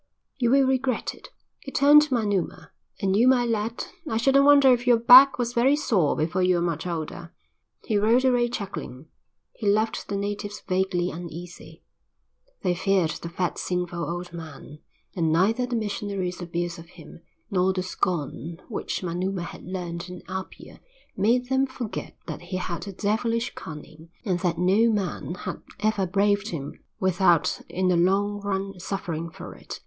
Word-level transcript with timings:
"You 0.39 0.49
will 0.49 0.65
regret 0.65 1.13
it." 1.13 1.27
He 1.59 1.71
turned 1.71 2.01
to 2.01 2.13
Manuma. 2.15 2.71
"And 3.01 3.15
you, 3.15 3.27
my 3.27 3.45
lad, 3.45 3.85
I 4.09 4.17
shouldn't 4.17 4.45
wonder 4.45 4.73
if 4.73 4.87
your 4.87 4.97
back 4.97 5.37
was 5.37 5.53
very 5.53 5.75
sore 5.75 6.15
before 6.15 6.41
you're 6.41 6.59
much 6.59 6.87
older." 6.87 7.31
He 7.85 7.99
rode 7.99 8.25
away 8.25 8.49
chuckling. 8.49 9.09
He 9.53 9.67
left 9.69 10.07
the 10.07 10.17
natives 10.17 10.59
vaguely 10.67 11.11
uneasy. 11.11 11.83
They 12.63 12.73
feared 12.73 13.11
the 13.11 13.29
fat 13.29 13.59
sinful 13.59 14.03
old 14.09 14.33
man, 14.33 14.79
and 15.15 15.31
neither 15.31 15.67
the 15.67 15.75
missionaries' 15.75 16.41
abuse 16.41 16.79
of 16.79 16.87
him 16.97 17.21
nor 17.51 17.71
the 17.71 17.83
scorn 17.83 18.59
which 18.69 19.03
Manuma 19.03 19.43
had 19.43 19.63
learnt 19.65 20.09
in 20.09 20.23
Apia 20.27 20.79
made 21.15 21.49
them 21.49 21.67
forget 21.67 22.17
that 22.25 22.41
he 22.49 22.57
had 22.57 22.87
a 22.87 22.91
devilish 22.91 23.53
cunning 23.53 24.09
and 24.25 24.39
that 24.39 24.57
no 24.57 24.91
man 24.91 25.35
had 25.35 25.61
ever 25.79 26.07
braved 26.07 26.47
him 26.47 26.73
without 26.99 27.61
in 27.69 27.89
the 27.89 27.97
long 27.97 28.39
run 28.43 28.79
suffering 28.79 29.29
for 29.29 29.53
it. 29.53 29.79